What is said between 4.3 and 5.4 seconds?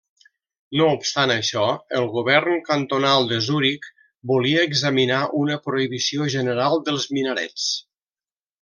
volia examinar